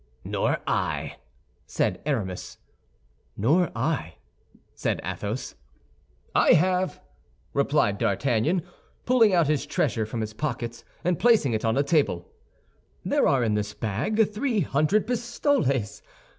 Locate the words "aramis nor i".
2.07-4.15